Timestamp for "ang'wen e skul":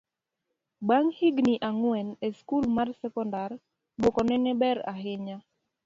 1.69-2.63